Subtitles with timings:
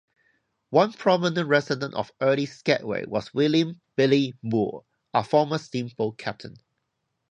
[0.71, 6.55] One prominent resident of early Skagway was William "Billy" Moore, a former steamboat captain.